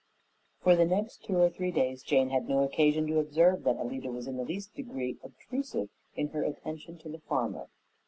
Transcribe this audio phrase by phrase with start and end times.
[0.63, 4.11] For the next two or three days Jane had no occasion to observe that Alida
[4.11, 7.67] was in the least degree obtrusive in her attention to the farmer.